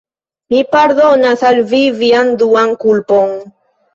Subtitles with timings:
[0.53, 3.37] Mi pardonas al vi vian duan kulpon.